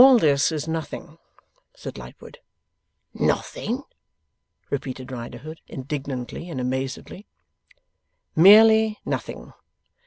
'All 0.01 0.17
this 0.17 0.51
is 0.51 0.67
nothing,' 0.67 1.19
said 1.75 1.95
Lightwood. 1.99 2.39
'Nothing?' 3.13 3.83
repeated 4.71 5.11
Riderhood, 5.11 5.59
indignantly 5.67 6.49
and 6.49 6.59
amazedly. 6.59 7.27
'Merely 8.35 8.97
nothing. 9.05 9.53